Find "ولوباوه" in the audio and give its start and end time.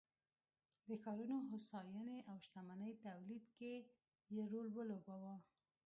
4.73-5.35